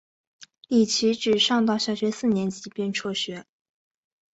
[0.67, 3.45] 李琦只上到小学四年级便辍学。